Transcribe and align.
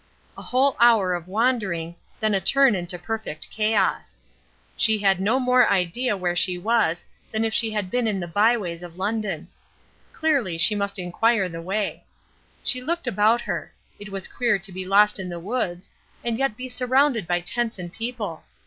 A 0.35 0.41
whole 0.41 0.75
hour 0.79 1.13
of 1.13 1.27
wandering, 1.27 1.95
then 2.19 2.33
a 2.33 2.41
turn 2.41 2.73
into 2.73 2.97
perfect 2.97 3.51
chaos. 3.51 4.17
She 4.75 4.97
had 4.97 5.19
no 5.19 5.39
more 5.39 5.67
idea 5.69 6.17
where 6.17 6.35
she 6.35 6.57
was 6.57 7.05
than 7.31 7.45
if 7.45 7.53
she 7.53 7.69
had 7.69 7.91
been 7.91 8.07
in 8.07 8.19
the 8.19 8.27
by 8.27 8.57
ways 8.57 8.81
of 8.81 8.97
London. 8.97 9.47
Clearly 10.11 10.57
she 10.57 10.73
must 10.73 10.97
inquire 10.97 11.47
the 11.47 11.61
way. 11.61 12.03
She 12.63 12.81
looked 12.81 13.05
about 13.05 13.41
her. 13.41 13.71
It 13.99 14.09
was 14.09 14.27
queer 14.27 14.57
to 14.57 14.71
be 14.71 14.85
lost 14.87 15.19
in 15.19 15.29
the 15.29 15.39
woods, 15.39 15.91
and 16.23 16.39
yet 16.39 16.57
be 16.57 16.67
surrounded 16.67 17.27
by 17.27 17.41
tents 17.41 17.77
and 17.77 17.93
people. 17.93 18.43